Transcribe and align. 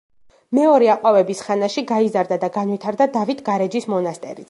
მეორე 0.59 0.89
აყვავების 0.93 1.43
ხანაში 1.49 1.85
გაიზარდა 1.93 2.41
და 2.47 2.53
განვითარდა 2.59 3.11
დავითგარეჯის 3.19 3.91
მონასტერიც. 3.97 4.39